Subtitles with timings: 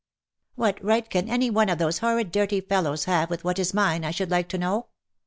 [0.55, 4.03] "What right can any one of these horrid dirty fellows have with what is mine,
[4.03, 4.87] I should like to know?